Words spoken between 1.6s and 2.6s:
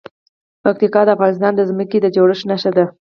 ځمکې د جوړښت